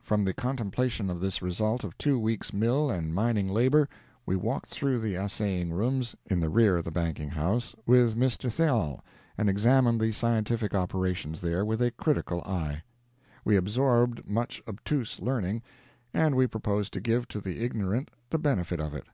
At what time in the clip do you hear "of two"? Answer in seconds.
1.82-2.16